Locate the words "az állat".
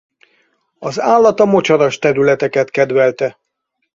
0.79-1.39